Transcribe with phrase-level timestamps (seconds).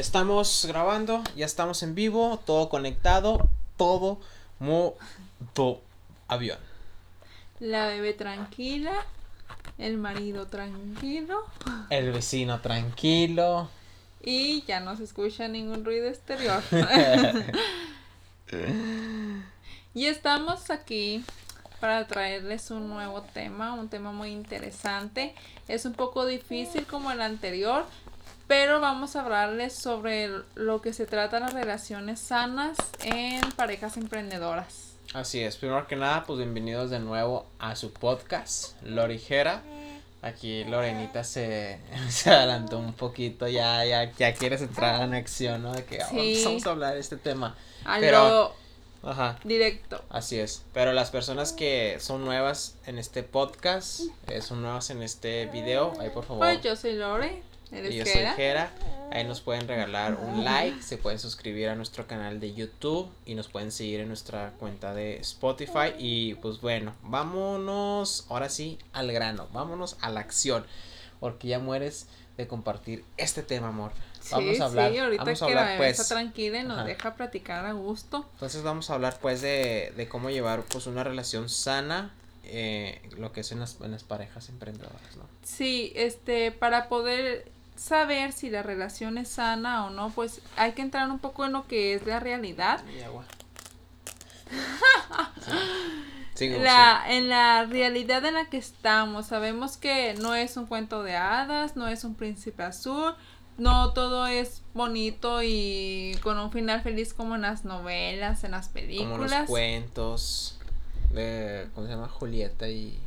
[0.00, 4.18] Estamos grabando, ya estamos en vivo, todo conectado, todo
[4.58, 4.96] modo
[6.26, 6.56] avión.
[7.58, 8.94] La bebé tranquila,
[9.76, 11.44] el marido tranquilo.
[11.90, 13.68] El vecino tranquilo.
[14.22, 16.62] Y ya no se escucha ningún ruido exterior.
[19.92, 21.22] y estamos aquí
[21.78, 25.34] para traerles un nuevo tema, un tema muy interesante.
[25.68, 27.84] Es un poco difícil como el anterior,
[28.50, 34.96] pero vamos a hablarles sobre lo que se trata las relaciones sanas en parejas emprendedoras.
[35.14, 39.62] Así es, primero que nada, pues bienvenidos de nuevo a su podcast, Lorijera.
[40.20, 45.72] Aquí Lorenita se, se adelantó un poquito, ya, ya, ya quieres entrar en acción, ¿no?
[45.72, 46.00] De que
[46.44, 47.56] vamos a hablar de este tema.
[48.00, 48.52] Pero,
[49.04, 49.38] ajá.
[49.44, 50.02] Directo.
[50.10, 50.64] Así es.
[50.74, 55.92] Pero las personas que son nuevas en este podcast, eh, son nuevas en este video,
[56.00, 56.44] ahí por favor.
[56.44, 57.48] Pues yo soy Lore.
[57.72, 58.72] Y yo soy Jera.
[59.12, 63.34] Ahí nos pueden regalar un like, se pueden suscribir a nuestro canal de YouTube y
[63.34, 65.94] nos pueden seguir en nuestra cuenta de Spotify.
[65.98, 70.64] Y pues bueno, vámonos ahora sí al grano, vámonos a la acción,
[71.18, 73.92] porque ya mueres de compartir este tema, amor.
[74.30, 77.14] Vamos a hablar, sí, ahorita vamos a hablar, la pues, está tranquila y nos deja
[77.14, 78.26] platicar a gusto.
[78.34, 82.12] Entonces vamos a hablar pues de, de cómo llevar pues una relación sana
[82.44, 85.24] eh, lo que es en las, en las parejas emprendedoras, ¿no?
[85.44, 87.50] Sí, este, para poder
[87.80, 91.52] saber si la relación es sana o no, pues hay que entrar un poco en
[91.52, 92.82] lo que es la realidad.
[96.40, 101.16] la, en la realidad en la que estamos, sabemos que no es un cuento de
[101.16, 103.14] hadas, no es un príncipe azul,
[103.56, 108.68] no todo es bonito y con un final feliz como en las novelas, en las
[108.68, 109.10] películas.
[109.10, 110.58] Como los cuentos
[111.12, 112.08] de, ¿cómo se llama?
[112.08, 113.00] Julieta y...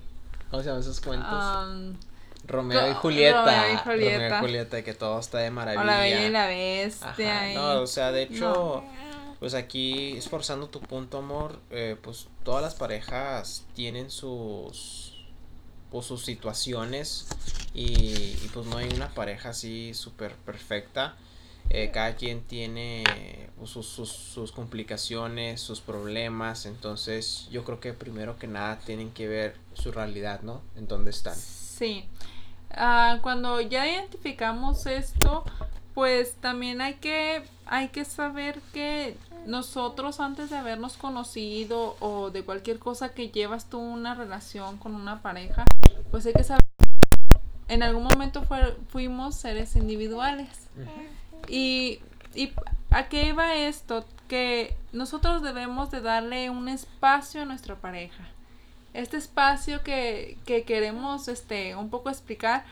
[0.50, 1.96] ¿Cómo se llaman esos cuentos?
[2.46, 3.46] Romeo y Julieta.
[3.46, 4.18] Romeo y Julieta.
[4.18, 5.82] Romeo y Julieta, que todo está de maravilla.
[5.82, 7.54] O la bella y la bestia.
[7.54, 8.84] No, o sea, de hecho,
[9.40, 15.26] pues aquí, esforzando tu punto, amor, eh, pues todas las parejas tienen sus,
[15.90, 17.28] pues sus situaciones
[17.74, 21.16] y, y pues no hay una pareja así súper perfecta.
[21.70, 23.04] Eh, cada quien tiene
[23.58, 29.12] pues, sus, sus, sus, complicaciones, sus problemas, entonces yo creo que primero que nada tienen
[29.12, 30.62] que ver su realidad, ¿no?
[30.76, 31.36] En dónde están.
[31.36, 32.06] Sí,
[32.76, 35.46] Ah, cuando ya identificamos esto,
[35.94, 42.44] pues también hay que, hay que saber que nosotros antes de habernos conocido o de
[42.44, 45.66] cualquier cosa que llevas tú una relación con una pareja,
[46.12, 46.64] pues hay que saber
[47.68, 48.44] en algún momento
[48.90, 50.50] fuimos seres individuales.
[51.48, 52.00] Y,
[52.34, 52.54] y
[52.90, 54.06] a qué va esto?
[54.28, 58.33] Que nosotros debemos de darle un espacio a nuestra pareja
[58.94, 62.66] este espacio que, que queremos este, un poco explicar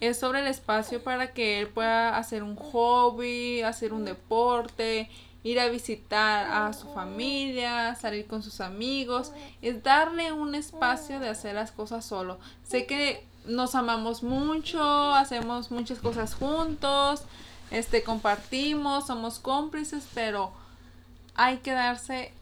[0.00, 5.08] es sobre el espacio para que él pueda hacer un hobby, hacer un deporte,
[5.44, 11.28] ir a visitar a su familia, salir con sus amigos, es darle un espacio de
[11.28, 12.38] hacer las cosas solo.
[12.64, 17.22] Sé que nos amamos mucho, hacemos muchas cosas juntos,
[17.70, 20.52] este compartimos, somos cómplices, pero
[21.34, 22.32] hay que darse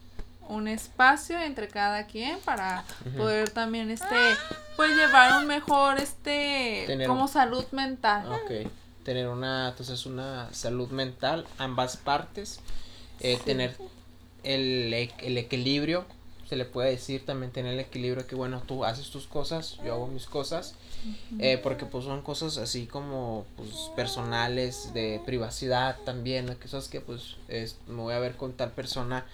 [0.50, 2.84] un espacio entre cada quien para
[3.16, 4.16] poder también este
[4.76, 8.26] pues llevar un mejor este como salud mental.
[8.32, 8.70] Ok.
[9.04, 12.60] Tener una entonces una salud mental ambas partes.
[13.20, 13.76] Eh, tener
[14.42, 16.04] el, el equilibrio
[16.48, 19.94] se le puede decir también tener el equilibrio que bueno tú haces tus cosas yo
[19.94, 20.74] hago mis cosas.
[21.38, 27.00] Eh, porque pues son cosas así como pues personales de privacidad también que sabes que
[27.00, 29.24] pues es, me voy a ver con tal persona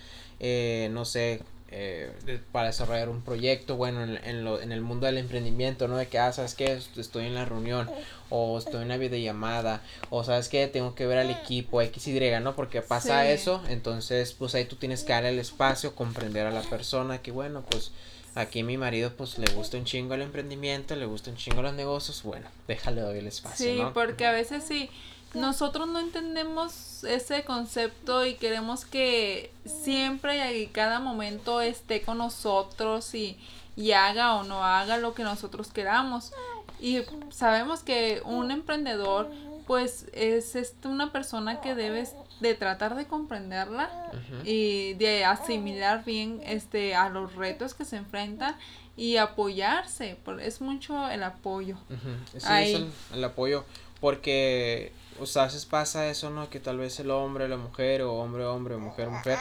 [0.40, 2.12] eh, no sé, eh,
[2.52, 5.96] para desarrollar un proyecto, bueno, en, en, lo, en el mundo del emprendimiento, ¿no?
[5.96, 6.78] De que, ah, ¿sabes qué?
[6.96, 7.90] Estoy en la reunión,
[8.30, 10.68] o estoy en la videollamada, o ¿sabes qué?
[10.68, 12.54] Tengo que ver al equipo X, Y, ¿no?
[12.54, 16.62] Porque pasa eso, entonces, pues ahí tú tienes que darle el espacio, comprender a la
[16.62, 17.90] persona que, bueno, pues
[18.36, 21.74] aquí mi marido pues le gusta un chingo el emprendimiento, le gusta un chingo los
[21.74, 23.66] negocios, bueno, déjale doy el espacio.
[23.66, 24.88] Sí, porque a veces sí,
[25.34, 33.14] nosotros no entendemos ese concepto y queremos que siempre y cada momento esté con nosotros
[33.14, 33.36] y,
[33.74, 36.32] y haga o no haga lo que nosotros queramos.
[36.78, 37.00] Y
[37.30, 39.30] sabemos que un emprendedor
[39.66, 43.90] pues es, una persona que debes de tratar de comprenderla
[44.44, 48.56] y de asimilar bien este a los retos que se enfrentan
[48.96, 51.76] y apoyarse, es mucho el apoyo.
[52.32, 52.80] Sí, es
[53.14, 53.64] el, apoyo
[54.00, 56.50] porque o sea, a veces pasa eso, ¿no?
[56.50, 59.38] Que tal vez el hombre, la mujer, o hombre, hombre, mujer, mujer,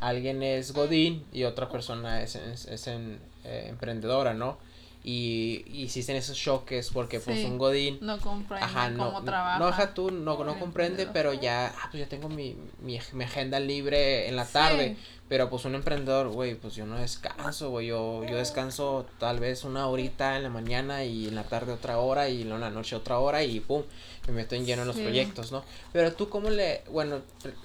[0.00, 4.58] alguien es godín y otra persona es, es, eh, emprendedora, ¿no?
[5.04, 9.58] Y hiciste esos choques porque pues un godín no comprende ajá, no, cómo trabaja.
[9.58, 13.24] No, deja tú, no, no comprende, pero ya, ah, pues ya tengo mi, mi, mi
[13.24, 14.96] agenda libre en la tarde,
[15.28, 19.64] pero pues un emprendedor, güey, pues yo no descanso, güey, yo, yo descanso tal vez
[19.64, 22.94] una horita en la mañana y en la tarde otra hora y en la noche
[22.94, 23.82] otra hora y pum,
[24.28, 25.64] me meto en lleno en los proyectos, ¿no?
[25.92, 27.22] Pero tú cómo le, bueno,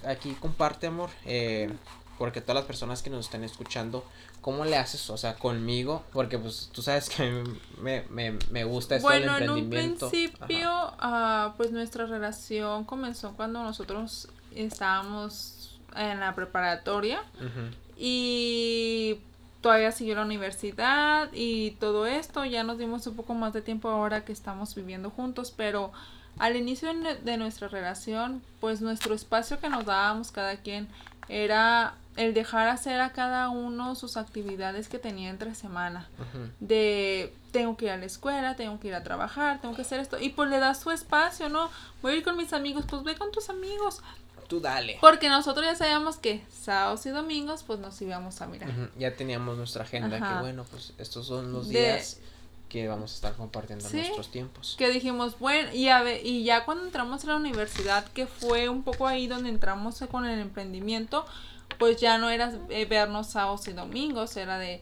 [0.07, 1.69] aquí comparte, amor, eh,
[2.17, 4.03] porque todas las personas que nos están escuchando,
[4.41, 5.09] ¿cómo le haces?
[5.09, 7.43] O sea, conmigo, porque pues tú sabes que
[7.81, 10.09] me, me, me gusta esto bueno, del emprendimiento.
[10.09, 17.23] Bueno, en un principio, uh, pues nuestra relación comenzó cuando nosotros estábamos en la preparatoria
[17.97, 19.19] y
[19.61, 23.89] todavía siguió la universidad y todo esto, ya nos dimos un poco más de tiempo
[23.89, 25.91] ahora que estamos viviendo juntos, pero
[26.39, 30.87] al inicio de nuestra relación, pues nuestro espacio que nos dábamos cada quien
[31.29, 36.09] era el dejar hacer a cada uno sus actividades que tenía entre semana.
[36.59, 39.99] De tengo que ir a la escuela, tengo que ir a trabajar, tengo que hacer
[39.99, 40.19] esto.
[40.19, 41.69] Y pues le das su espacio, ¿no?
[42.01, 44.01] Voy a ir con mis amigos, pues ve con tus amigos.
[44.47, 44.97] Tú dale.
[45.01, 48.69] Porque nosotros ya sabíamos que sábados y domingos pues nos íbamos a mirar.
[48.97, 52.19] Ya teníamos nuestra agenda, que bueno, pues estos son los días
[52.69, 54.75] que vamos a estar compartiendo nuestros tiempos.
[54.77, 58.69] Que dijimos, bueno, y, a ver, y ya cuando entramos a la universidad, que fue
[58.69, 61.25] un poco ahí donde entramos con el emprendimiento,
[61.77, 64.81] pues ya no era eh, vernos sábados y domingos, era de,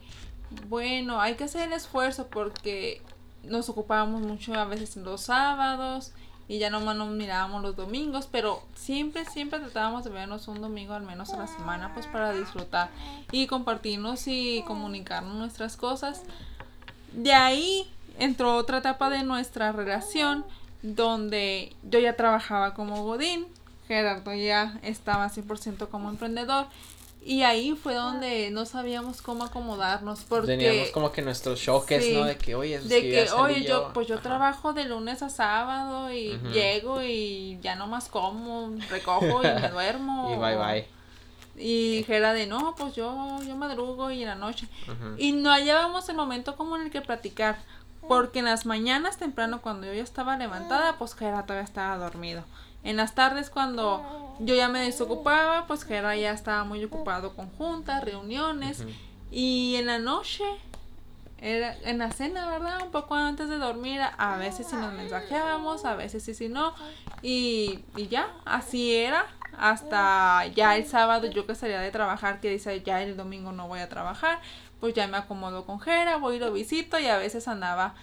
[0.68, 3.02] bueno, hay que hacer el esfuerzo porque
[3.44, 6.12] nos ocupábamos mucho a veces los sábados
[6.48, 10.94] y ya nomás nos mirábamos los domingos, pero siempre, siempre tratábamos de vernos un domingo
[10.94, 12.90] al menos a la semana, pues para disfrutar
[13.32, 16.22] y compartirnos y comunicarnos nuestras cosas.
[17.14, 17.90] De ahí
[18.20, 20.46] entró otra etapa de nuestra relación
[20.84, 23.48] donde yo ya trabajaba como Godín,
[23.88, 26.68] Gerardo ya estaba 100% como emprendedor.
[27.24, 32.24] Y ahí fue donde no sabíamos cómo acomodarnos porque teníamos como que nuestros choques, ¿no?
[32.24, 36.38] De que, oye, de que, oye, yo, pues yo trabajo de lunes a sábado y
[36.54, 40.32] llego y ya nomás como, recojo y me duermo.
[40.32, 40.88] y bye bye.
[41.58, 44.68] Y Gera de, no, pues yo, yo madrugo y en la noche.
[45.18, 47.58] Y no hallábamos el momento como en el que platicar.
[48.08, 52.44] Porque en las mañanas temprano, cuando yo ya estaba levantada, pues Gera todavía estaba dormido.
[52.86, 57.50] En las tardes cuando yo ya me desocupaba, pues Gera ya estaba muy ocupado con
[57.50, 58.86] juntas, reuniones.
[59.32, 60.44] Y en la noche,
[61.40, 62.84] era en la cena, ¿verdad?
[62.84, 66.74] Un poco antes de dormir, a veces si nos mensajeábamos, a veces sí, sí no.
[67.22, 69.26] Y, y ya, así era.
[69.58, 73.68] Hasta ya el sábado yo que salía de trabajar, que dice ya el domingo no
[73.68, 74.40] voy a trabajar,
[74.80, 77.96] pues ya me acomodo con Jera, voy y lo visito y a veces andaba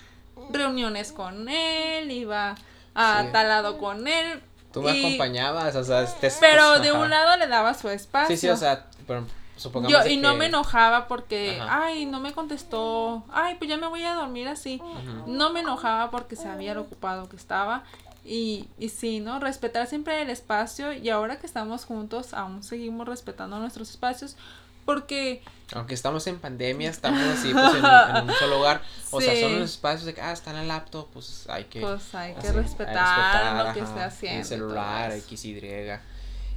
[0.50, 2.54] reuniones con él, iba
[2.94, 4.42] a tal lado con él,
[4.72, 8.34] Tú me acompañabas, o sea, este, Pero de un lado le daba su espacio.
[8.34, 9.24] Sí, sí, o sea, pero
[9.56, 13.86] supongamos Yo, y no me enojaba porque, ay, no me contestó, ay, pues ya me
[13.86, 14.80] voy a dormir así.
[15.26, 17.84] No me enojaba porque sabía lo ocupado que estaba.
[18.24, 19.40] Y, y sí, ¿no?
[19.40, 24.36] Respetar siempre el espacio y ahora que estamos juntos, aún seguimos respetando nuestros espacios
[24.84, 25.42] porque...
[25.74, 28.82] Aunque estamos en pandemia, estamos así pues en, un solo lugar.
[29.10, 31.80] O sea, son los espacios de que, ah, está en el laptop, pues hay que...
[31.80, 34.38] Pues hay que respetar, lo que esté haciendo.
[34.40, 35.60] El celular, X, Y.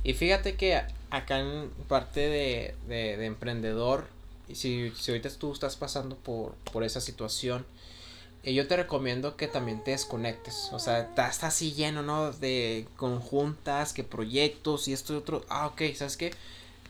[0.03, 4.07] Y fíjate que acá en parte de, de, de emprendedor,
[4.53, 7.65] si, si ahorita tú estás pasando por, por esa situación,
[8.45, 10.69] eh, yo te recomiendo que también te desconectes.
[10.71, 12.31] O sea, estás así lleno, ¿no?
[12.31, 15.43] De conjuntas, que proyectos y esto y otro.
[15.49, 16.31] Ah, ok, ¿sabes qué?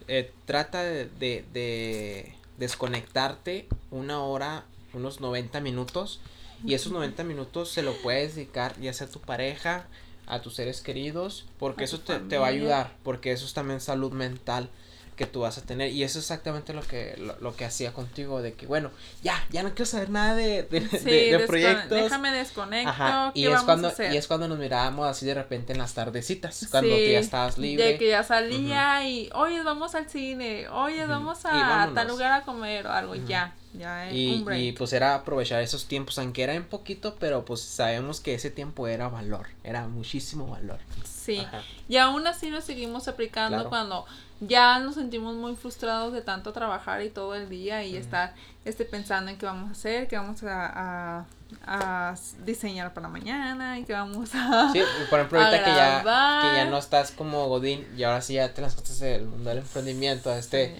[0.07, 6.19] Eh, trata de, de, desconectarte una hora, unos 90 minutos.
[6.65, 9.87] Y esos 90 minutos se lo puedes dedicar ya sea a tu pareja,
[10.25, 13.81] a tus seres queridos, porque eso te, te, va a ayudar, porque eso es también
[13.81, 14.69] salud mental
[15.15, 15.91] que tú vas a tener.
[15.91, 18.91] Y eso es exactamente lo que, lo, que hacía contigo, de que, bueno,
[19.23, 21.89] ya, ya no quiero saber nada de, de, proyectos.
[21.89, 23.31] Déjame desconecto.
[23.33, 26.95] y, es cuando, y es cuando nos mirábamos así de repente en las tardecitas, cuando
[26.95, 27.85] tú ya estabas libre.
[27.85, 32.43] De que ya salía y, oye, vamos al cine, oye, vamos a tal lugar a
[32.43, 33.53] comer o algo, ya.
[33.77, 38.19] Ya y, y pues era aprovechar esos tiempos, aunque era en poquito, pero pues sabemos
[38.19, 40.79] que ese tiempo era valor, era muchísimo valor.
[41.03, 41.45] Sí,
[41.89, 44.05] y aún así nos seguimos aplicando cuando
[44.41, 48.33] ya nos sentimos muy frustrados de tanto trabajar y todo el día y estar
[48.65, 51.25] este, pensando en qué vamos a hacer, qué vamos a,
[51.65, 52.15] a,
[52.45, 54.71] diseñar para mañana y qué vamos a.
[54.73, 58.33] Sí, por ejemplo, ahorita que ya, que ya no estás como Godín y ahora sí
[58.33, 60.75] ya te las cosas del mundo del emprendimiento, este.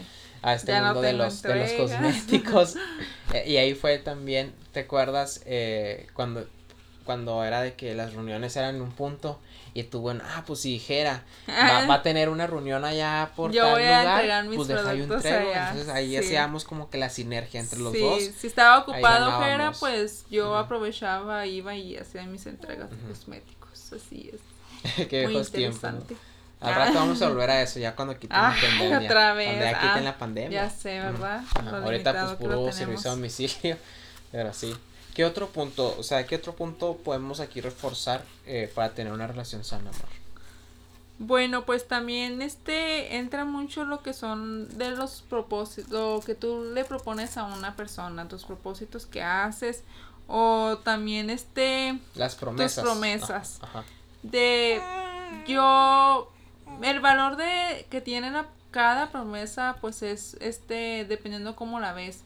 [0.45, 2.75] A este mundo de, los, de los cosméticos.
[3.33, 5.41] Eh, y ahí fue también, ¿te acuerdas?
[5.45, 6.45] Eh, cuando
[7.05, 9.39] cuando era de que las reuniones eran un punto
[9.73, 13.51] y tú, bueno, ah, pues si dijera, va, va a tener una reunión allá por
[13.51, 15.49] Yo tal voy a lugar, entregar mis pues deja productos entrego.
[15.51, 16.17] allá, Entonces ahí sí.
[16.17, 18.23] hacíamos como que la sinergia entre los sí, dos.
[18.37, 23.93] si estaba ocupado Jera, pues yo aprovechaba, iba y hacía mis entregas de cosméticos.
[23.93, 25.07] Así es.
[25.09, 25.83] Qué Muy tiempos.
[25.83, 26.34] ¿no?
[26.65, 28.99] Al rato vamos a volver a eso, ya cuando quiten Ah, la pandemia.
[28.99, 30.63] otra vez, Cuando ya quiten ah, la pandemia.
[30.63, 31.43] Ya sé, ¿verdad?
[31.55, 33.77] Ajá, Ahorita pues puro servicio a domicilio,
[34.31, 34.75] pero sí.
[35.13, 39.27] ¿Qué otro punto, o sea, qué otro punto podemos aquí reforzar eh, para tener una
[39.27, 40.09] relación sana, amor?
[41.17, 46.65] Bueno, pues también este entra mucho lo que son de los propósitos, lo que tú
[46.73, 49.83] le propones a una persona, tus propósitos que haces
[50.27, 52.83] o también este Las promesas.
[52.83, 53.59] promesas.
[53.61, 53.87] Ajá, ajá.
[54.23, 54.81] de
[55.47, 56.29] yo
[56.81, 62.23] el valor de que tiene la- cada promesa pues es este dependiendo cómo la ves.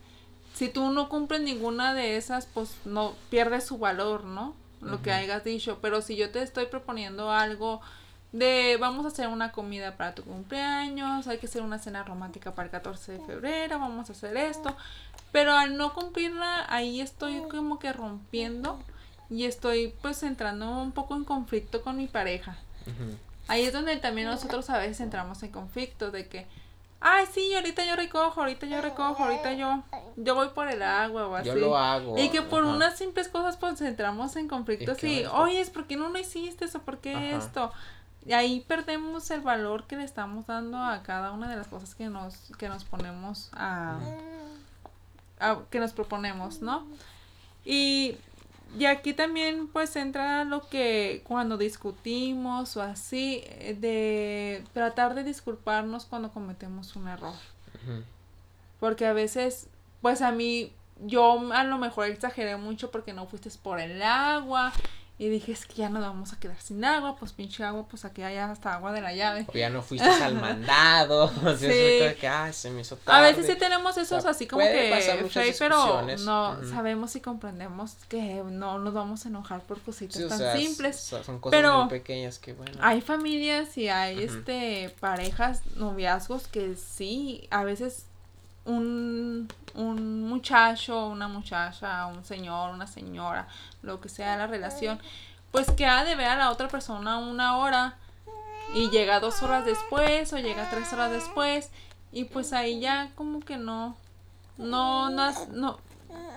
[0.55, 5.11] Si tú no cumples ninguna de esas pues no pierdes su valor no lo que
[5.11, 5.77] hayas dicho.
[5.81, 7.81] Pero si yo te estoy proponiendo algo
[8.31, 12.53] de vamos a hacer una comida para tu cumpleaños hay que hacer una cena romántica
[12.55, 14.75] para el 14 de febrero vamos a hacer esto.
[15.31, 18.79] Pero al no cumplirla ahí estoy como que rompiendo
[19.29, 22.57] y estoy pues entrando un poco en conflicto con mi pareja.
[23.49, 26.47] Ahí es donde también nosotros a veces entramos en conflicto de que,
[27.01, 29.83] ay sí, ahorita yo recojo, ahorita yo recojo, ahorita yo,
[30.17, 31.47] yo voy por el agua o así.
[31.47, 32.17] Yo lo hago.
[32.17, 32.73] Y que por ajá.
[32.73, 36.79] unas simples cosas pues entramos en conflicto ¿Y oye, ¿por qué no lo hiciste eso?
[36.81, 37.37] ¿Por qué Ajá.
[37.37, 37.71] esto?
[38.25, 41.95] Y ahí perdemos el valor que le estamos dando a cada una de las cosas
[41.95, 43.97] que nos, que nos ponemos a,
[45.39, 46.85] a- que nos proponemos, ¿no?
[47.65, 48.17] Y,
[48.77, 55.23] y aquí también pues entra lo que cuando discutimos o así, eh, de tratar de
[55.23, 57.33] disculparnos cuando cometemos un error.
[58.79, 59.67] Porque a veces,
[60.01, 60.71] pues a mí,
[61.01, 64.71] yo a lo mejor exageré mucho porque no fuiste por el agua.
[65.21, 68.05] Y dije, es que ya nos vamos a quedar sin agua, pues pinche agua, pues
[68.05, 69.45] aquí hay hasta agua de la llave.
[69.49, 71.25] O ya no fuiste al mandado.
[71.45, 71.65] o sea, Sí.
[71.67, 74.47] eso como que, ay, se me hizo A veces sí tenemos esos O sea, así
[74.47, 76.69] como que pero no Ujú.
[76.69, 80.55] sabemos y comprendemos que no nos vamos a enojar por cositas Sí, o tan sea,
[80.55, 80.97] simples.
[80.97, 82.79] so- son cosas pero muy pequeñas que, bueno.
[82.81, 88.05] Hay familias y hay este parejas, noviazgos que sí, a veces
[88.65, 93.47] un, un muchacho, una muchacha, un señor, una señora,
[93.81, 94.99] lo que sea la relación,
[95.51, 97.95] pues que ha de ver a la otra persona una hora
[98.75, 101.69] y llega dos horas después o llega tres horas después
[102.11, 103.95] y pues ahí ya como que no,
[104.57, 105.79] no, no,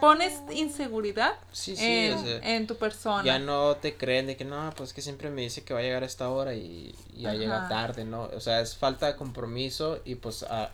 [0.01, 3.23] pones inseguridad Sí, sí, en, o sea, en tu persona.
[3.25, 5.83] ya no te creen de que no, pues que siempre me dice que va a
[5.83, 8.23] llegar a esta hora y, y ya llega tarde, ¿no?
[8.35, 10.71] O sea, es falta de compromiso y pues a-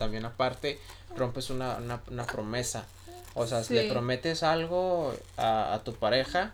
[0.00, 0.80] también aparte
[1.14, 2.86] rompes una, una, una promesa.
[3.34, 6.52] O sea, le prometes algo a, a tu pareja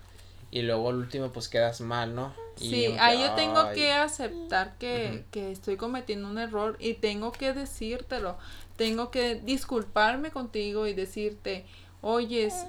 [0.50, 2.34] y luego al último pues quedas mal, ¿no?
[2.58, 6.94] Y Sí, ahí yo tengo ay, que aceptar que, que estoy cometiendo un error y
[6.94, 8.36] tengo que decírtelo.
[8.76, 11.64] Tengo que disculparme contigo y decirte,
[12.02, 12.66] oyes,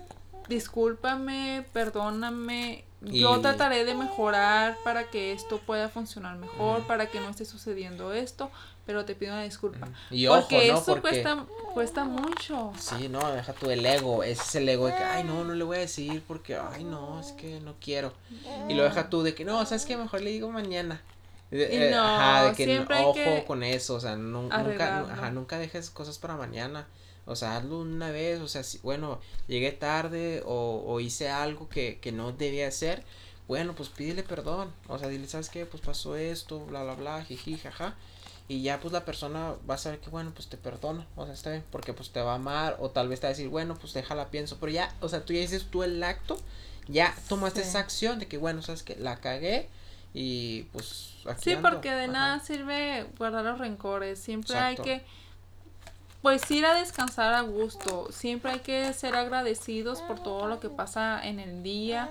[0.47, 2.83] discúlpame, perdóname.
[3.01, 7.45] Yo Y- trataré de mejorar para que esto pueda funcionar mejor, para que no esté
[7.45, 8.49] sucediendo esto,
[8.87, 9.87] pero te pido una disculpa.
[10.09, 10.77] Y ojo, Porque ¿no?
[10.79, 11.01] eso Porque...
[11.01, 12.73] cuesta, cuesta mucho.
[12.79, 15.53] Sí, no, deja tú el ego, ese es el ego de que, ay, no, no
[15.53, 18.13] le voy a decir porque, ay, no, es que no quiero.
[18.67, 20.99] Y lo deja tú de que, no, sabes que mejor le digo mañana.
[21.51, 24.41] Y eh, no, ajá, de que siempre hay ojo que con eso, o sea, nu-
[24.41, 25.13] nunca, arreglarlo.
[25.13, 26.87] ajá, nunca dejes cosas para mañana.
[27.27, 31.69] O sea, hazlo una vez, o sea, si, bueno, llegué tarde o, o hice algo
[31.69, 33.03] que, que no debía hacer,
[33.47, 34.71] bueno, pues pídele perdón.
[34.87, 35.65] O sea, dile, ¿sabes qué?
[35.65, 37.95] Pues pasó esto, bla, bla, bla, jiji, jaja.
[38.49, 41.33] Y ya pues la persona va a saber que bueno, pues te perdono, o sea,
[41.33, 43.49] está bien, porque pues te va a amar, o tal vez te va a decir,
[43.49, 46.37] bueno, pues déjala pienso, pero ya, o sea, tú ya dices tú el acto,
[46.87, 47.67] ya tomaste Sí.
[47.67, 49.67] esa acción de que bueno, sabes que la cagué
[50.13, 51.69] y pues aquí Sí, ando.
[51.69, 52.11] porque de Ajá.
[52.13, 54.17] nada sirve guardar los rencores.
[54.17, 54.83] Siempre Exacto.
[54.83, 55.05] hay que,
[56.27, 58.09] pues, ir a descansar a gusto.
[58.11, 62.09] Siempre hay que ser agradecidos por todo lo que pasa en el día.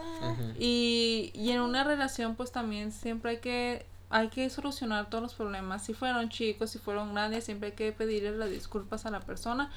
[0.58, 5.34] Y, y en una relación, pues, también siempre hay que, hay que solucionar todos los
[5.34, 5.84] problemas.
[5.84, 9.70] Si fueron chicos, si fueron grandes, siempre hay que pedirle las disculpas a la persona.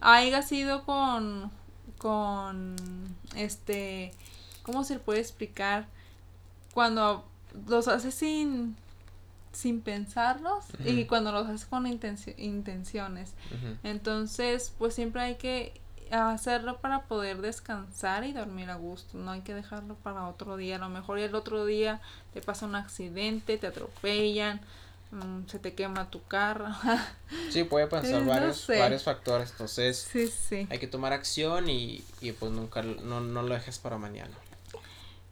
[0.00, 1.50] Haya sido con,
[1.98, 2.74] con,
[3.36, 4.14] este,
[4.62, 5.86] ¿cómo se le puede explicar?
[6.72, 7.26] Cuando
[7.66, 8.74] los haces sin,
[9.52, 13.34] sin pensarlos y cuando los haces con intenci- intenciones.
[13.82, 15.80] Entonces, pues siempre hay que
[16.10, 19.16] hacerlo para poder descansar y dormir a gusto.
[19.18, 20.76] No hay que dejarlo para otro día.
[20.76, 22.00] A lo mejor el otro día
[22.34, 24.60] te pasa un accidente, te atropellan,
[25.10, 26.66] mm, se te quema tu carro.
[27.50, 28.78] Sí, puede pasar No varios, sé.
[28.78, 30.66] varios factores, entonces sí, sí.
[30.70, 34.34] hay que tomar acción y, y pues nunca, no, no lo dejes para mañana.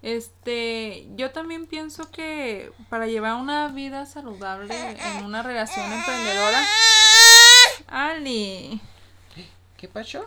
[0.02, 6.64] Este, yo también pienso que para llevar una vida saludable en una relación emprendedora,
[7.86, 8.80] Ali,
[9.76, 10.24] ¿Qué pasó?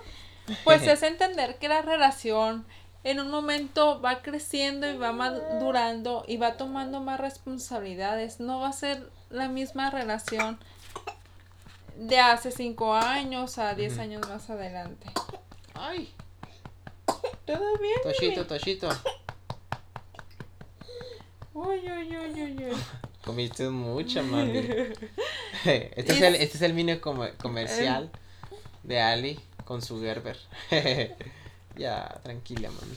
[0.64, 2.66] pues es entender que la relación
[3.04, 8.40] en un momento va creciendo y va madurando y va tomando más responsabilidades.
[8.40, 10.58] No va a ser la misma relación
[11.98, 14.02] de hace cinco años a diez Ujú.
[14.04, 15.08] años más adelante.
[15.74, 16.14] Ay,
[17.46, 17.96] ¿Todo bien?
[18.04, 18.90] Toshito, Toshito.
[21.54, 22.78] Uy, uy, uy, uy, uy.
[23.24, 24.58] Comiste mucha, mami.
[25.64, 28.10] Este es el, este es el mini comer- comercial
[28.84, 30.38] de Ali con su Gerber.
[31.78, 32.96] ya, tranquila, mami.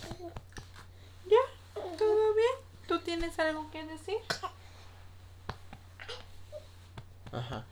[1.26, 1.80] ¿Ya?
[1.98, 2.48] ¿Todo bien?
[2.88, 4.16] ¿Tú tienes algo que decir?
[7.32, 7.64] Ajá.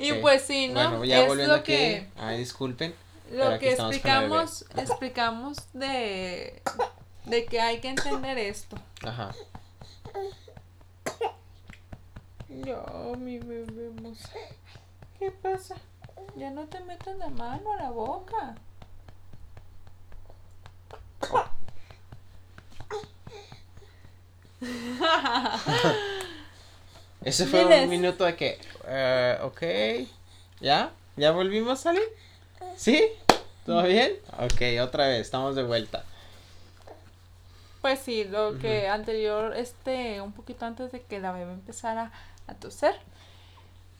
[0.00, 0.74] Y pues sí, ¿no?
[0.90, 1.72] Bueno, ya es volviendo lo aquí.
[1.72, 2.94] que, Ay, disculpen.
[3.30, 3.72] lo que bebé.
[3.72, 6.62] explicamos, explicamos de,
[7.26, 8.76] de que hay que entender esto.
[9.02, 9.34] Ajá.
[12.48, 12.82] Ya,
[13.18, 14.30] mi bebé hermosa.
[15.18, 15.74] ¿Qué pasa?
[16.36, 18.54] Ya no te metas la mano a la boca.
[27.24, 29.62] Ese fue un minuto de que, eh, ok,
[30.60, 30.92] ¿ya?
[31.16, 32.08] ¿Ya volvimos a salir?
[32.76, 33.02] ¿Sí?
[33.64, 34.12] ¿Todo bien?
[34.38, 36.04] Ok, otra vez, estamos de vuelta.
[37.86, 42.10] Pues sí, lo que anterior, este, un poquito antes de que la bebé empezara
[42.48, 42.96] a toser,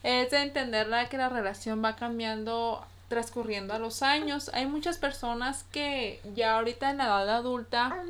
[0.03, 4.51] es de entenderla que la relación va cambiando transcurriendo a los años.
[4.55, 8.03] Hay muchas personas que ya ahorita en la edad adulta,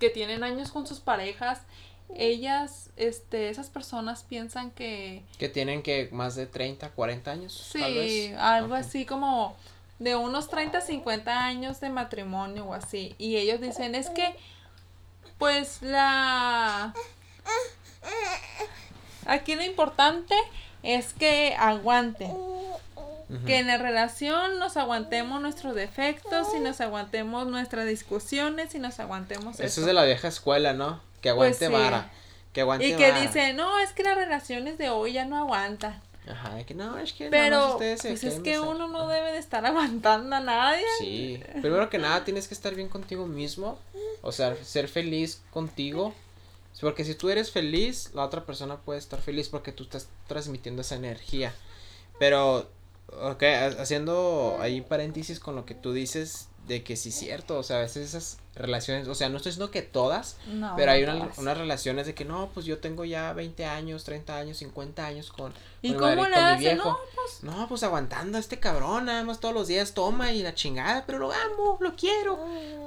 [0.00, 1.60] que tienen años con sus parejas,
[2.16, 7.82] ellas, este, esas personas piensan que Que tienen que más de 30, 40 años, tal
[7.92, 7.94] Sí,
[8.30, 8.38] vez.
[8.38, 8.86] algo Ajá.
[8.86, 9.54] así como
[9.98, 13.14] de unos 30, 50 años de matrimonio o así.
[13.18, 14.34] Y ellos dicen, es que,
[15.42, 16.94] pues la...
[19.26, 20.36] Aquí lo importante
[20.84, 22.30] es que aguanten,
[23.44, 29.00] que en la relación nos aguantemos nuestros defectos y nos aguantemos nuestras discusiones y nos
[29.00, 29.80] aguantemos Eso esto.
[29.80, 31.00] es de la vieja escuela, ¿no?
[31.20, 31.72] Que aguante Pues sí.
[31.90, 32.10] vara.
[32.52, 33.20] Que aguante Y que vara.
[33.22, 36.00] dice, no, es que las relaciones de hoy ya no aguantan.
[36.28, 38.86] Ajá, de que no, es que nada más Pero ustedes se pues es que uno
[38.88, 40.84] no debe de estar aguantando a nadie.
[41.00, 43.78] Sí, primero que nada tienes que estar bien contigo mismo,
[44.22, 46.14] o sea, ser feliz contigo,
[46.80, 50.82] porque si tú eres feliz, la otra persona puede estar feliz porque tú estás transmitiendo
[50.82, 51.54] esa energía.
[52.18, 52.68] Pero,
[53.20, 57.58] ok, ha- haciendo ahí paréntesis con lo que tú dices de que sí es cierto,
[57.58, 60.92] o sea, a veces esas relaciones, o sea, no estoy diciendo que todas, No, pero
[60.92, 61.38] hay no una- todas.
[61.38, 65.32] unas relaciones de que no, pues yo tengo ya 20 años, 30 años, 50 años
[65.32, 66.88] con, ¿Y con cómo madre- le con mi viejo.
[66.90, 70.42] No, pues, No, pues aguantando a este cabrón, nada más todos los días toma y
[70.42, 72.38] la chingada, pero lo amo, lo quiero.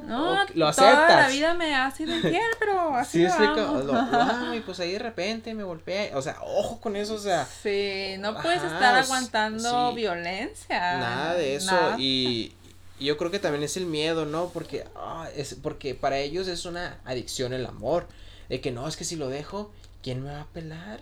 [0.06, 1.32] no, O- lo toda la aceptas.
[1.34, 3.78] vida me ha sido infiel, pero así Sí, lo amo.
[3.80, 7.16] lo, lo amo y pues ahí de repente me golpea, o sea, ojo con eso,
[7.16, 9.96] o sea, Sí, no puedes Ajá, estar aguantando sí.
[9.96, 10.98] violencia.
[10.98, 11.96] nada de eso nada.
[11.98, 12.56] y,
[13.00, 14.50] y yo creo que también es el miedo, ¿no?
[14.50, 18.08] Porque ah, es porque para ellos es una adicción el amor,
[18.50, 21.02] de que no, es que si lo dejo, ¿quién me va a pelar?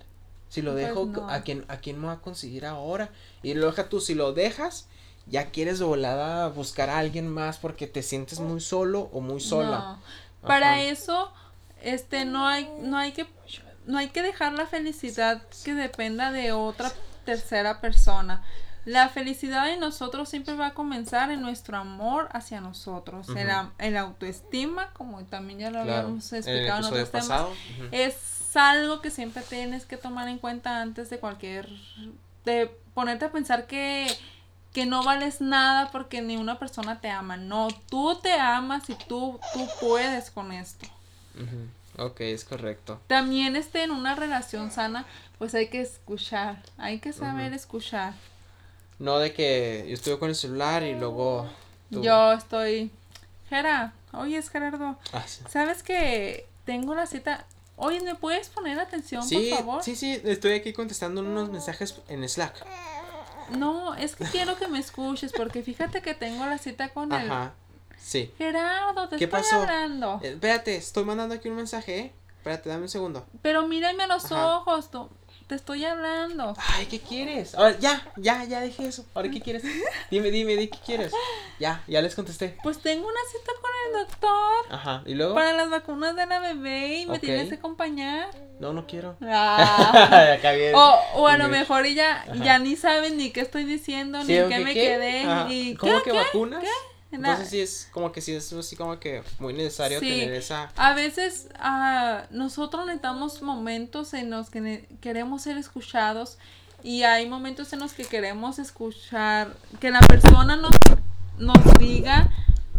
[0.50, 1.30] Si lo Pues dejo, no.
[1.30, 3.10] ¿a quién a quién me va a conseguir ahora?
[3.42, 4.88] Y lo deja tú, si lo dejas,
[5.26, 9.40] ya quieres de volada buscar a alguien más porque te sientes muy solo o muy
[9.42, 9.80] sola.
[9.80, 10.04] No.
[10.46, 11.32] Para eso,
[11.82, 13.28] este, no hay, no hay que,
[13.86, 16.92] no hay que dejar la felicidad que dependa de otra
[17.26, 18.44] tercera persona.
[18.86, 23.72] La felicidad de nosotros siempre va a comenzar en nuestro amor hacia nosotros, en, la,
[23.80, 27.28] en la autoestima, como también ya lo Claro, habíamos en explicado en, episodio otros temas.
[27.28, 27.54] pasado.
[27.91, 31.69] Es algo que siempre tienes que tomar en cuenta antes de cualquier,
[32.46, 34.08] de ponerte a pensar que
[34.74, 37.38] que no vales nada porque ni una persona te ama.
[37.38, 40.88] No, tú te amas y tú, tú puedes con esto.
[41.36, 43.00] Ujú, Ok, es correcto.
[43.06, 45.06] También este, en una relación sana,
[45.38, 48.15] pues hay que escuchar, hay que saber escuchar.
[49.00, 51.48] No de que yo estuve con el celular y luego.
[51.92, 52.92] tú- Yo estoy,
[53.50, 55.44] Gera, oye Gerardo, Ah, sí.
[55.50, 57.46] ¿sabes que tengo la cita?
[57.76, 59.84] Oye, ¿me puedes poner atención, Sí, por favor?
[59.84, 62.66] sí, sí, estoy aquí contestando unos mensajes en Slack.
[63.58, 67.30] No, es que quiero que me escuches porque fíjate que tengo la cita con el
[67.30, 67.54] Ajá,
[68.00, 68.32] sí.
[68.38, 69.62] Gerardo, te ¿Qué estoy pasó?
[69.62, 70.20] hablando.
[70.24, 72.12] Eh, Espérate, estoy mandando aquí un mensaje, ¿eh?
[72.38, 73.26] Espérate, dame un segundo.
[73.42, 74.58] Pero mírame a los Ajá.
[74.58, 75.10] ojos, tú-
[75.48, 76.54] te estoy hablando.
[76.58, 77.56] Ay, ¿qué quieres?
[77.56, 79.06] Ahora, ya, ya, ya dejé eso.
[79.14, 79.64] Ahora, ¿qué quieres?
[80.12, 81.12] Dime, dime, di qué quieres.
[81.60, 82.58] Ya, ya les contesté.
[82.64, 85.36] Pues tengo una cita con el doctor Ajá, ¿y luego?
[85.36, 88.30] para las vacunas de la bebé y me tienes que acompañar.
[88.60, 89.16] No, no quiero.
[89.22, 90.34] Ah.
[90.38, 90.52] Acá.
[90.74, 92.36] O, o a lo mejor ya, Ajá.
[92.36, 94.82] ya ni saben ni qué estoy diciendo, Sí, ni ¿o qué qué me qué?
[94.82, 95.22] quedé.
[95.24, 95.48] Ajá.
[95.52, 96.18] Y, ¿Cómo ¿qué, que qué?
[96.18, 96.64] vacunas?
[97.13, 100.71] Entonces sí es como que sí es así como que muy necesario tener esa...
[100.76, 106.38] A veces uh, nosotros necesitamos momentos en los que queremos ser escuchados
[106.84, 110.76] y hay momentos en los que queremos escuchar, que la persona nos,
[111.38, 112.30] nos diga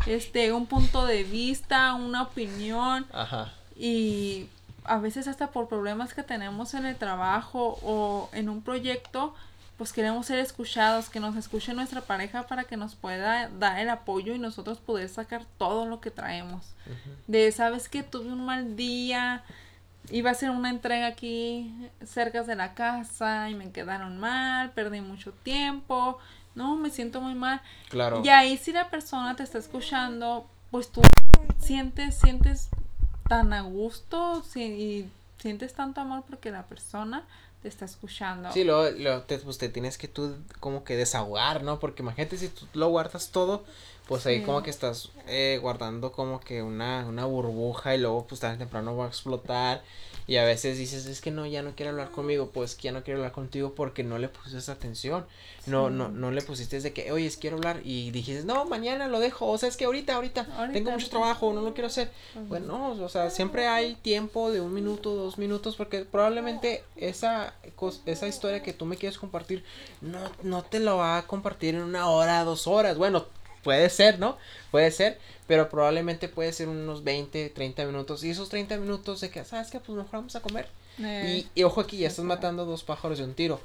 [0.06, 3.06] este un punto de vista, una opinión.
[3.12, 3.52] Ajá.
[3.76, 4.48] Y
[4.84, 9.34] a veces hasta por problemas que tenemos en el trabajo o en un proyecto,
[9.76, 13.90] pues queremos ser escuchados, que nos escuche nuestra pareja para que nos pueda dar el
[13.90, 16.74] apoyo y nosotros poder sacar todo lo que traemos.
[17.26, 19.42] De, sabes que tuve un mal día,
[20.10, 25.00] iba a hacer una entrega aquí cerca de la casa y me quedaron mal, perdí
[25.00, 26.18] mucho tiempo,
[26.54, 27.60] no, me siento muy mal.
[27.88, 28.22] Claro.
[28.24, 31.02] Y ahí si la persona te está escuchando, pues tú
[31.58, 32.68] sientes, sientes
[33.28, 35.08] tan a gusto y
[35.38, 37.24] sientes tanto amor porque la persona
[37.64, 38.52] te está escuchando.
[38.52, 41.80] Sí, lo, lo te, pues te tienes que tú como que desahogar, ¿no?
[41.80, 43.64] Porque imagínate si tú lo guardas todo,
[44.06, 48.42] pues ahí como que estás eh, guardando como que una, una burbuja y luego pues
[48.42, 49.82] tarde temprano va a explotar
[50.26, 52.92] y a veces dices, es que no, ya no quiere hablar conmigo, pues que ya
[52.92, 55.26] no quiero hablar contigo porque no le pusiste atención,
[55.66, 59.20] no, no, no le pusiste de que, oye, quiero hablar y dijiste, no, mañana lo
[59.20, 62.10] dejo, o sea, es que ahorita, ahorita, tengo mucho trabajo, no lo quiero hacer.
[62.48, 67.54] Bueno, o sea, siempre hay tiempo de un minuto, dos minutos, porque probablemente esa,
[68.06, 69.62] esa historia que tú me quieres compartir,
[70.00, 73.26] no, no te lo va a compartir en una hora, dos horas, bueno,
[73.64, 74.38] puede ser, ¿no?
[74.70, 78.22] Puede ser, pero probablemente puede ser unos 20, 30 minutos.
[78.22, 79.80] Y esos 30 minutos de que, ¿sabes qué?
[79.80, 80.68] Pues mejor vamos a comer.
[81.02, 81.44] Eh.
[81.54, 83.60] Y, ojo aquí, ya estás matando dos pájaros de un tiro.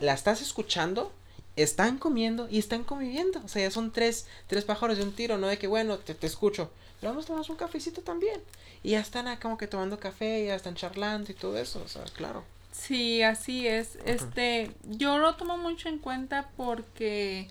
[0.00, 1.12] La estás escuchando,
[1.54, 3.40] están comiendo y están conviviendo.
[3.44, 6.14] O sea, ya son tres, tres pájaros de un tiro, no de que, bueno, te,
[6.14, 6.70] te escucho.
[7.00, 8.40] Pero vamos a tomar un cafecito también.
[8.82, 11.82] Y ya están acá como que tomando café, ya están charlando y todo eso.
[11.84, 12.42] O sea, claro.
[12.72, 13.98] Sí, así es.
[14.04, 17.48] Este, yo lo tomo mucho en cuenta porque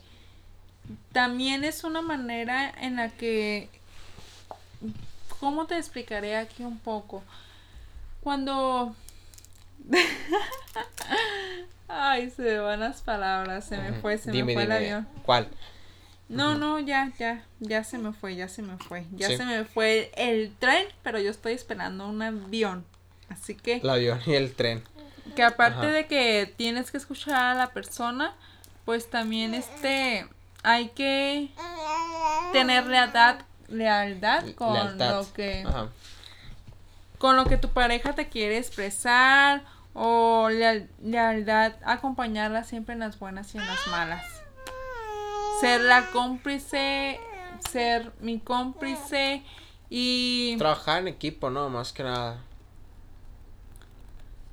[1.12, 3.70] también es una manera en la que,
[5.40, 7.24] ¿cómo te explicaré aquí un poco?
[8.22, 8.96] Cuando...
[11.88, 15.08] Ay, se me van las palabras, se me fue, se me fue el avión.
[15.24, 15.48] ¿Cuál?
[16.28, 19.06] No, no, ya, ya, ya se me fue, ya se me fue.
[19.12, 22.84] Ya se me fue el tren, pero yo estoy esperando un avión.
[23.30, 23.76] Así que...
[23.78, 24.84] El avión y el tren.
[25.36, 28.34] Que aparte de que tienes que escuchar a la persona,
[28.86, 30.28] pues también este
[30.66, 31.52] hay que
[32.52, 33.38] tener lealtad,
[33.70, 35.64] lealtad con lo que
[37.18, 43.54] con lo que tu pareja te quiere expresar o lealtad acompañarla siempre en las buenas
[43.56, 44.26] y en las malas.
[45.62, 47.20] Ser la cómplice,
[47.72, 49.44] ser mi cómplice
[49.90, 52.42] y trabajar en equipo, no, más que nada.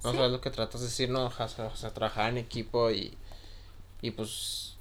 [0.05, 3.16] No sabes lo que tratas de decir, no, o sea, trabajar en equipo y
[4.03, 4.71] y pues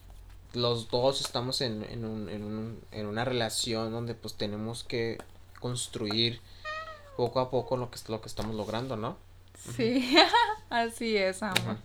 [0.54, 5.18] los dos estamos en, en, un, en, un, en una relación donde pues tenemos que
[5.60, 6.42] construir
[7.16, 9.18] poco a poco lo que, lo que estamos logrando, ¿no?
[9.76, 10.16] Sí,
[10.70, 11.78] así es, amor.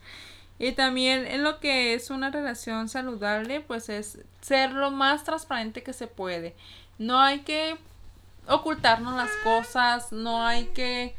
[0.59, 5.83] Y también en lo que es una relación saludable, pues es ser lo más transparente
[5.83, 6.55] que se puede.
[6.99, 7.77] No hay que
[8.49, 11.15] ocultarnos las cosas, no hay que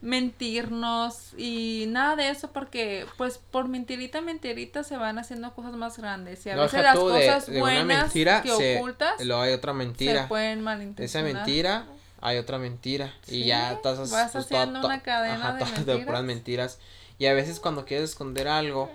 [0.00, 5.98] mentirnos y nada de eso porque pues por mentirita mentirita se van haciendo cosas más
[5.98, 6.44] grandes.
[6.46, 10.22] Y a veces las cosas buenas que ocultas luego hay otra mentira.
[10.22, 11.86] se pueden malinterpretar esa mentira
[12.20, 13.14] hay otra mentira.
[13.28, 15.86] Y ya estás vas pues, haciendo una cadena de, mentiras.
[15.86, 16.78] de puras mentiras.
[17.18, 18.90] Y a veces cuando quieres esconder algo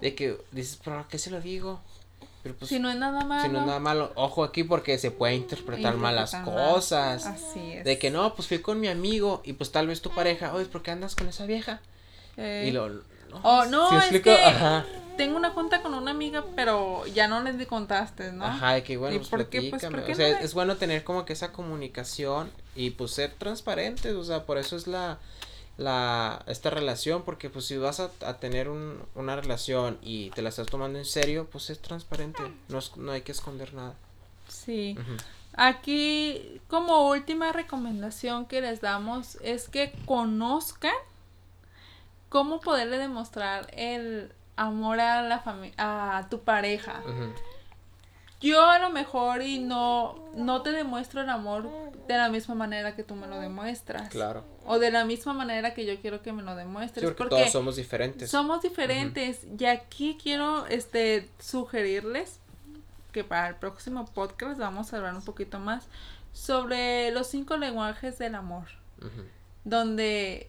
[0.00, 1.80] de que dices pero qué se lo digo
[2.42, 3.42] pues, si no es nada malo.
[3.42, 4.12] Si no es nada malo.
[4.14, 7.26] Ojo aquí porque se puede interpretar, mal las cosas.
[7.26, 7.84] Así es.
[7.84, 10.66] De que no, pues fui con mi amigo y pues tal vez tu pareja, oye,
[10.66, 11.80] ¿por qué andas con esa vieja?
[12.36, 12.66] Eh.
[12.68, 12.88] Y lo.
[12.88, 14.36] No, oh, no, es que
[15.16, 18.44] tengo una junta con una amiga, pero ya no les contaste, ¿no?
[18.44, 21.04] Ajá, de que bueno, pues, por qué, pues, ¿por qué o sea, es bueno tener
[21.04, 25.18] como que esa comunicación y pues ser transparentes, o sea, por eso es la
[25.80, 30.50] la, esta relación, porque pues si vas a, tener un, una relación y te la
[30.50, 33.94] estás tomando en serio, pues es transparente, no, no hay que esconder nada.
[34.46, 34.96] Sí.
[35.54, 40.94] Aquí, como última recomendación que les damos es que conozcan
[42.28, 47.02] cómo poderle demostrar el amor a la familia, a tu pareja
[48.40, 51.68] yo a lo mejor y no, no te demuestro el amor
[52.08, 54.08] de la misma manera que tú me lo demuestras.
[54.08, 54.44] Claro.
[54.64, 57.04] O de la misma manera que yo quiero que me lo demuestres.
[57.12, 58.30] porque, todos somos diferentes.
[58.30, 59.46] Somos diferentes.
[59.58, 62.40] Y aquí quiero este sugerirles
[63.12, 65.86] que para el próximo podcast vamos a hablar un poquito más
[66.32, 68.66] sobre los cinco lenguajes del amor.
[69.64, 70.48] Donde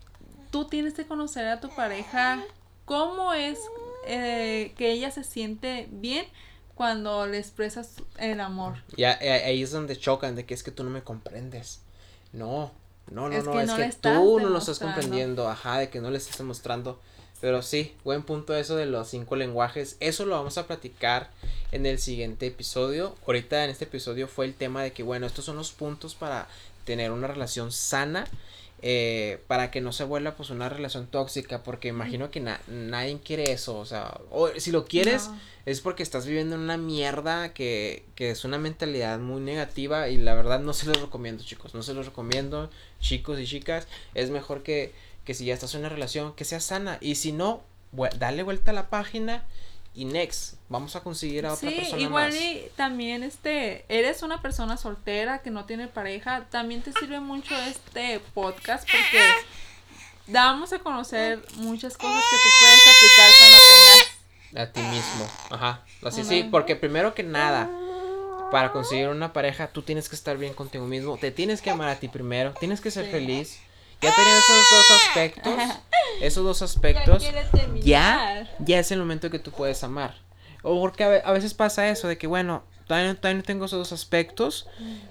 [0.49, 2.43] tú tienes que conocer a tu pareja
[2.86, 3.60] cómo es
[4.08, 6.25] eh, que ella se siente bien
[6.75, 8.75] cuando le expresas el amor.
[8.95, 11.81] Y ahí es donde chocan de que es que tú no me comprendes.
[12.34, 12.71] No,
[13.10, 16.17] no, no, no, es que tú no lo estás comprendiendo, ajá, de que no le
[16.17, 16.99] estás mostrando.
[17.41, 19.97] Pero sí, buen punto eso de los cinco lenguajes.
[19.99, 21.31] Eso lo vamos a platicar
[21.71, 23.15] en el siguiente episodio.
[23.25, 26.47] Ahorita en este episodio fue el tema de que, bueno, estos son los puntos para
[26.86, 28.27] tener una relación sana.
[28.84, 33.52] Eh, para que no se vuelva pues una relación tóxica, porque imagino que nadie quiere
[33.52, 35.30] eso, o sea, o si lo quieres
[35.67, 40.17] es porque estás viviendo en una mierda que, que es una mentalidad muy negativa y
[40.17, 44.32] la verdad no se los recomiendo chicos, no se los recomiendo chicos y chicas, es
[44.32, 44.94] mejor que,
[45.26, 47.62] que si ya estás en una relación que sea sana y si no,
[48.17, 49.46] dale vuelta a la página
[49.93, 54.41] y next, vamos a conseguir a otra sí, persona igual y también este, eres una
[54.41, 59.21] persona soltera que no tiene pareja, también te sirve mucho este podcast porque
[60.27, 64.12] damos a conocer muchas cosas que tú puedes aplicar cuando tengas
[64.56, 65.30] a ti mismo.
[65.49, 65.84] Ajá.
[66.04, 67.69] Así sí, porque primero que nada,
[68.51, 71.89] para conseguir una pareja, tú tienes que estar bien contigo mismo, te tienes que amar
[71.89, 73.60] a ti primero, tienes que ser feliz.
[74.01, 75.53] Ya teniendo esos dos aspectos,
[76.21, 77.23] esos dos aspectos,
[77.83, 80.15] ya, ya, es el momento que tú puedes amar.
[80.63, 84.67] O porque a, veces pasa eso de que, bueno, todavía, no tengo esos dos aspectos,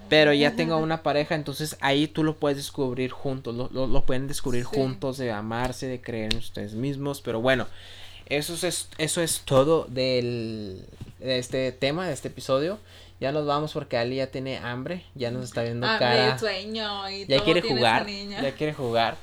[0.08, 4.28] pero ya tengo una pareja, entonces ahí tú lo puedes descubrir juntos, lo, lo, pueden
[4.28, 7.66] descubrir juntos, de amarse, de creer en ustedes mismos, pero bueno,
[8.26, 10.84] eso es, eso es todo del,
[11.20, 12.78] de este tema, de este episodio.
[13.20, 16.38] Ya nos vamos porque Ali ya tiene hambre, ya nos está viendo cara.
[16.38, 19.16] sueño y ya quiere jugar, ya quiere jugar.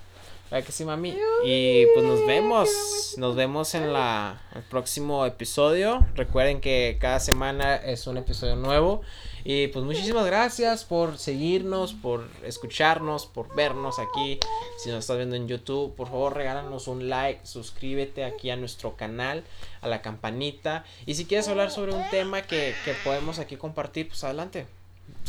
[0.50, 1.18] ¿Verdad que sí, mami?
[1.44, 2.70] Y pues nos vemos.
[3.18, 6.06] Nos vemos en la, el próximo episodio.
[6.16, 9.02] Recuerden que cada semana es un episodio nuevo.
[9.50, 14.42] Y pues muchísimas gracias por seguirnos, por escucharnos, por vernos aquí.
[14.78, 18.98] Si nos estás viendo en YouTube, por favor regálanos un like, suscríbete aquí a nuestro
[18.98, 19.46] canal,
[19.80, 20.84] a la campanita.
[21.06, 24.66] Y si quieres hablar sobre un tema que, que podemos aquí compartir, pues adelante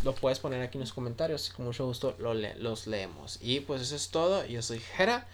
[0.03, 3.39] lo puedes poner aquí en los comentarios y con mucho gusto lo los leemos.
[3.41, 4.45] Y pues eso es todo.
[4.47, 5.29] Yo soy Jera.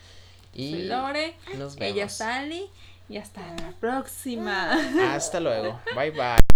[0.53, 1.37] Y soy Lore.
[1.57, 1.95] Nos vemos.
[1.95, 2.69] Ella es Ali.
[3.09, 4.75] Y hasta la próxima.
[5.15, 5.81] Hasta luego.
[5.97, 6.54] Bye bye.